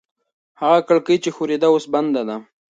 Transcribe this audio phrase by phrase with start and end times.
[0.61, 2.37] هغه کړکۍ چې ښورېده اوس بنده ده.